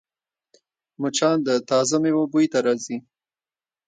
مچان 1.01 1.37
د 1.47 1.49
تازه 1.69 1.95
میوو 2.03 2.29
بوی 2.31 2.45
ته 2.53 2.59
راځي 2.65 2.97